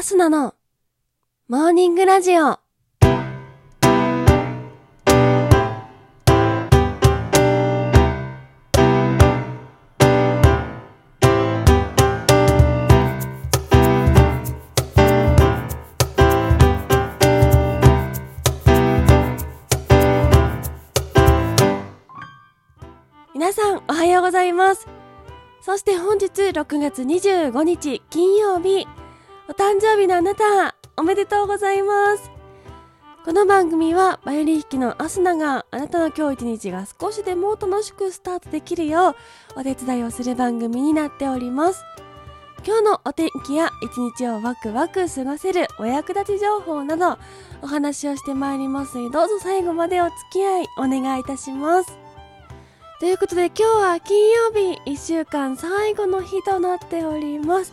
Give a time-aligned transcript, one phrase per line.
[0.00, 0.54] アスナの
[1.46, 2.58] モーニングラジオ。
[23.34, 24.88] 皆さんおはようございます。
[25.60, 28.88] そして本日6月25日金曜日、
[29.50, 32.30] お誕生日のあなた、おめでとうございます。
[33.24, 39.10] この番組はバイオリン弾きのアスナがあなたの今日一日が少しでも楽しくスタートできるよ
[39.56, 41.82] うお手伝いをする番組になっております。
[42.64, 47.18] 今日のお天気や一日をワクワク過ごせるお役立ち情報など
[47.60, 51.98] お話をしてまいりますのでどうぞ最後までお付き合いお願いいたします。
[53.00, 57.72] ということで今日は金曜日1週間最後の日となっております。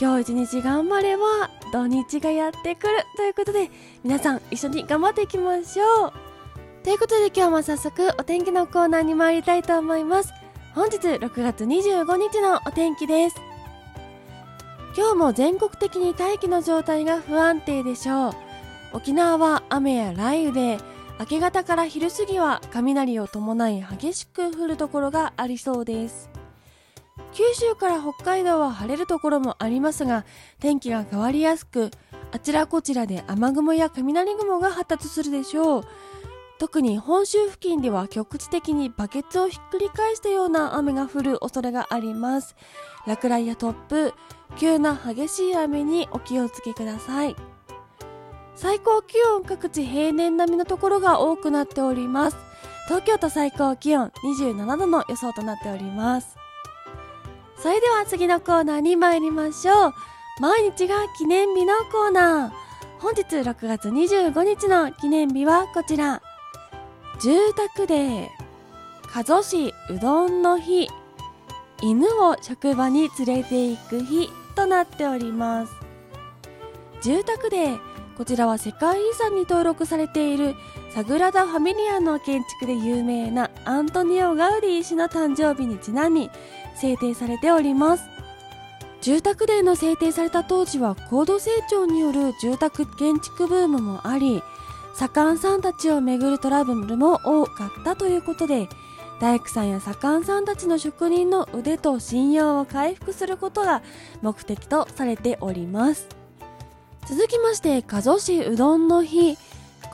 [0.00, 3.70] 今日一日頑張れば土日がやってくるということで
[4.02, 6.12] 皆さん一緒に頑張っていきましょう。
[6.82, 10.32] ということで今日も早速お天気のコーナーに参りたいと思います。
[10.74, 13.36] 本日6月25日のお天気です。
[14.96, 18.32] 今日も全国的に大気の状態が不安定でしょう。
[18.94, 20.84] 沖縄は雨や雷雨で
[21.20, 26.30] 明け方から昼過ぎは雷を伴い激しく降るところがありそうです
[27.32, 30.24] 九州から北海道は晴れるところもありますが
[30.58, 31.90] 天気が変わりやすく
[32.32, 35.84] あちらこちらで雨雲や雷雲が発達するでしょう。
[36.58, 42.54] 特に本州付近では局地的にバケツをひっくり返したような雨が降る恐れがあります。
[43.06, 44.12] 落雷や突風
[44.58, 47.34] 急な激しい雨にお気をつけください。
[48.54, 52.36] 最高気温各地平年並みのところが多くなっております。
[52.88, 56.39] 東京都最高気温27度の予想となっております。
[57.62, 59.92] それでは次のコーナーに参りましょう。
[60.40, 62.50] 毎日が記念日のコーナー。
[63.00, 66.22] 本日6月25日の記念日はこちら。
[67.20, 68.28] 住宅デー
[69.12, 70.88] 加須市うどんの日。
[71.82, 75.74] 犬を職場に連れて行く日となっております。
[77.02, 77.80] 住宅デー
[78.16, 80.54] こちらは世界遺産に登録されている
[80.94, 86.30] サグラダ・ファミリアの建築で有名なアントニオ・ガウディ氏の誕生日にちなみ
[86.74, 88.04] 制定されております。
[89.00, 94.42] 住宅デーの制定された当時は高度成長による住宅建築ブームもあり
[94.94, 98.68] 左官さんたちをめぐるトラブルも多かったということで
[99.18, 103.82] 大工さんや左官さんたちの職人の腕と信用を回復することが
[104.20, 106.06] 目的とされております。
[107.08, 109.38] 続きまして加須市うどんの日。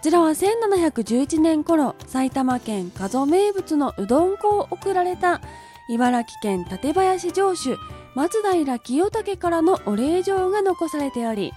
[0.00, 5.42] こちらは1711年頃埼玉県加須名物のうどん粉を贈られた
[5.90, 7.76] 茨城県館林城主
[8.14, 11.52] 松平清武からのお礼状が残されており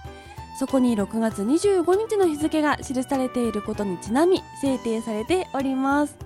[0.58, 6.18] そこに6月25日の日付が記されていることにちなみ制定されております。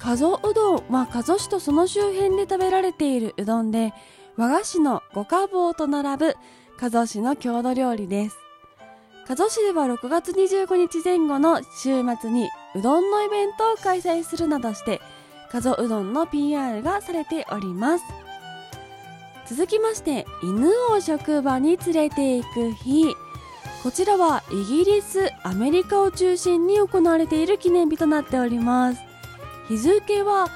[0.00, 3.94] 加須うどんは加須市とその周辺で食べられているうどんで
[4.36, 6.34] 和菓子の五花棒と並ぶ
[6.76, 8.43] 加須市の郷土料理です。
[9.26, 15.00] 加須市では6月25日前後の週末にうどんのイベントを開催するなどして
[15.50, 18.04] 加須うどんの PR がされております。
[19.46, 23.14] 続きまして犬を職場に連れて行く日。
[23.82, 29.00] こちらはイギリスアメリカを中心に行われている記念日となっております。
[29.68, 30.48] 日付は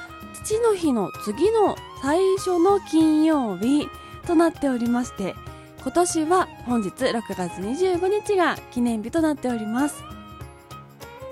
[0.44, 3.88] 父の日の次の最初の金曜日
[4.26, 5.34] となっておりまして
[5.82, 10.02] 今年は本日6月25日が記念日となっております。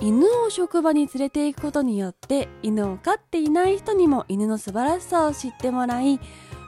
[0.01, 6.21] 犬を職場に連れて行くことによって犬を飼っていない人にも犬の素晴らしさを知ってもらい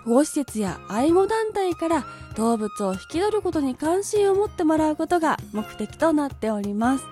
[0.07, 2.07] 保護施設や愛護団体から
[2.37, 7.05] 動物を引き取ることに関心を持ってもらうことが目的となっております。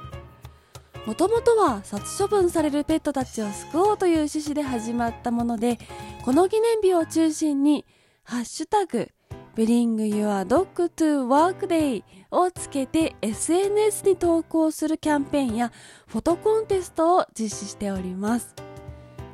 [1.04, 5.78] もともとは殺処分されるペットたちを救おうという趣旨で始まったもので
[6.24, 7.84] この記念日を中心に
[8.24, 9.08] 「ハッシュタグ
[9.56, 15.72] Bring Your Dog to Work Day をつけて SNS に投稿するキャンペーンや
[16.06, 18.54] フォトコンテストを実施しております。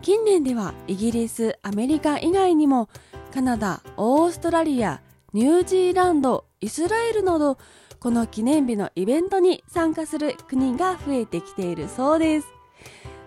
[0.00, 2.88] 近年ではイギリスアメリカ以外にも
[3.34, 5.00] カナダオーストラリア
[5.32, 7.58] ニュージーランドイスラエルなど
[7.98, 12.46] この記念日のイベントに参加する国が増えてきているそうです。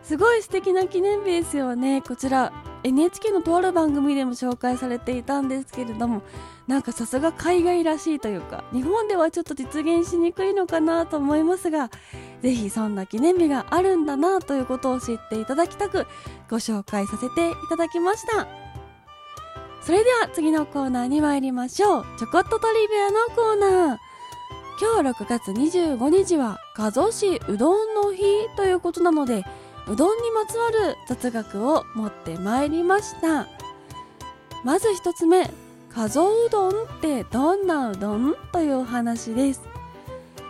[0.01, 2.01] すごい素敵な記念日ですよね。
[2.01, 2.53] こちら
[2.85, 6.21] NHK のとある番組でも紹介されていたんですけれども
[6.67, 11.89] なんかさすが海外らしいというか日本ではちょっと実現しにくいのかなと思いますが
[12.41, 16.05] ぜひそんな記念日があるんだなということを知っていただきたく
[16.49, 18.47] ご紹介させていただきました。
[19.81, 22.05] それでは次のコーナーに参りましょう。
[22.17, 23.97] ちょこっとトリビアのコーナー。
[24.77, 28.23] 今日6月25日は加須市うどんの日
[28.57, 29.45] ということなので
[29.87, 33.47] うどんにまつわる雑学を持ってまいりました。
[34.63, 35.45] まず一つ目
[35.93, 38.35] 加須うどんってどんなうどん？
[38.51, 39.61] というお話です。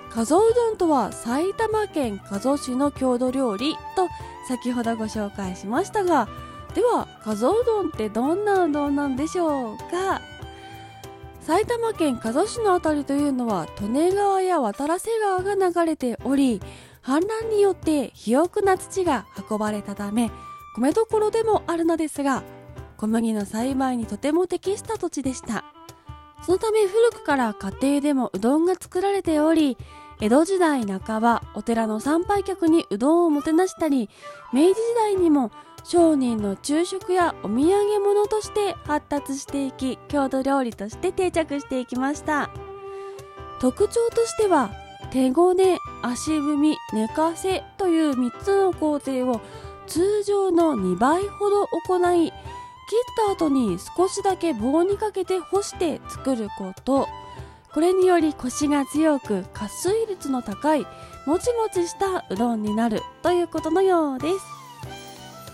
[0.10, 3.76] 加須うどんとは埼玉県加須市の郷土料理。
[3.96, 4.08] と
[4.48, 6.28] 先ほどご紹介しましたが
[6.74, 10.22] では加須うどんってどんなうどんなんでしょうか？
[11.42, 16.62] 埼玉県加須市の辺りというのは利根川や渡良瀬川が流れており
[17.06, 20.32] 氾濫によって肥沃な土が運ばれたため
[20.76, 22.44] 米どころでもあるのですが
[22.98, 25.66] 小麦の栽培にとても適した土地でした。
[26.46, 29.78] そのため古くから家庭でもうどんが作られており
[30.22, 34.10] 江戸時代半ばお寺の参拝客にうどんをもてなしたり
[34.54, 35.52] 明治時代にも
[35.84, 42.50] 商人の昼食やお土産物として発達していき郷土料理として定着していきました。
[43.60, 44.72] 特徴としては
[45.16, 49.40] 手ごね足踏み寝かせという3つの工程を
[49.88, 52.36] 通常の2倍ほど行い切っ
[53.26, 57.08] た後に少しだけ棒にかけて干して作ること。
[57.74, 60.86] これによりコシが強く加水率の高い
[61.26, 64.28] もちもちしたうどんになるということのようで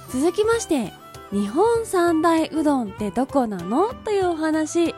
[0.10, 0.18] す。
[0.18, 0.92] 続きまして
[1.32, 3.94] 日本三大うどんってどこなの？
[3.94, 4.96] というお話。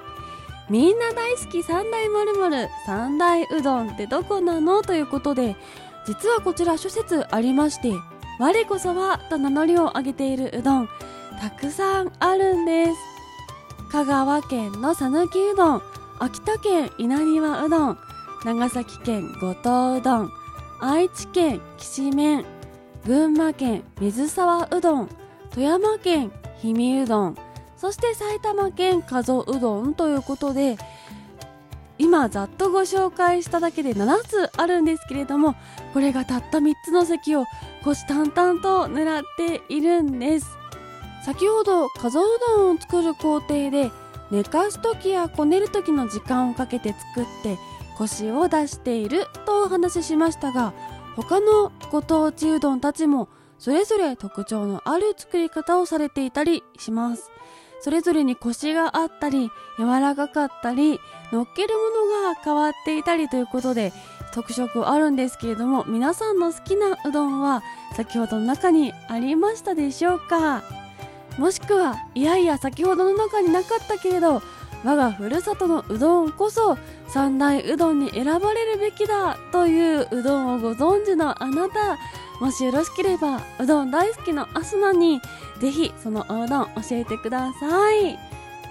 [0.69, 4.81] みんな大好き三大まるまる三大うどんってどこなの？
[4.81, 5.56] ということで
[6.07, 7.94] 実はこちら諸説ありまして
[8.39, 10.89] 我こそはと名乗りを上げているうどん
[11.42, 12.92] たくさんあるんです。
[13.92, 15.81] 香川県の讃岐うどん
[16.19, 17.98] 秋田県稲庭うどん
[18.44, 20.31] 長崎県五島うどん
[20.80, 22.45] 愛知県きしめん
[23.06, 25.10] 群馬県水沢うどん
[25.51, 26.31] 富山県
[26.62, 27.38] 氷見うどん
[27.84, 30.78] そして埼玉県加須うどんということで
[31.98, 35.56] 今ざっとご紹介しただけで7つあるんですけれども
[35.92, 37.44] これがたった3つの席を
[37.84, 40.58] 虎視眈々と狙っているんです。
[41.26, 42.24] 先ほど加須う
[42.56, 43.92] どんを作る工程で
[44.32, 47.58] 寝かす時やこねる時の時間をかけて作って
[47.98, 50.74] コシを出しているとお話ししましたが
[51.18, 53.28] 他のご当地うどんたちも
[53.60, 57.30] それぞれ特徴のある作り方をされていたりします。
[57.84, 61.02] それぞれにコシがあったり柔らかかったり
[61.34, 61.82] 乗っけるも
[62.22, 63.92] のが変わっていたりということで
[64.34, 67.62] 特色あるんですけれども皆さんの好きなうどんは
[67.96, 70.64] 先ほどの中にありましたでしょうか？
[71.38, 74.42] もしくはいやいや先ほどの中になかったけれど
[74.86, 76.78] 我がふるさとのうどんこそ
[77.08, 81.98] 三大うどんに選ばれるべきだといううどんをご存知のあなた
[82.40, 85.22] もしよろしければうどん大好きのアスナに
[85.60, 88.18] ぜひそのおうどん教えてください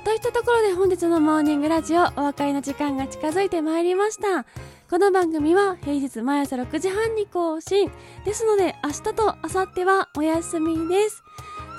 [0.05, 4.45] といったところで本日のモーニングラジオお別れの時間が近づいてまいりました
[4.91, 7.91] この番組は平日毎朝6時半に更新
[8.25, 9.13] ですので明日と
[9.43, 11.23] 明後日はお休みです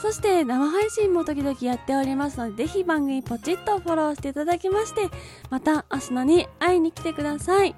[0.04, 5.10] そして生配信も時々やっておりますので、ぜひ番組ポチッとフォローしていただきまして、
[5.50, 7.74] また明日のに会いに来てください。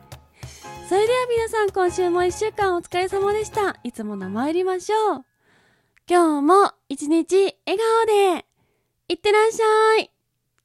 [0.89, 3.79] それでは皆さん今週も一週間お疲れ様でした。
[3.83, 5.25] いつもの参りましょう。
[6.09, 7.35] 今日も一日
[7.65, 8.05] 笑顔
[8.37, 8.45] で、
[9.07, 10.11] いってらっしゃい。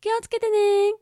[0.03, 0.93] 気をつけてね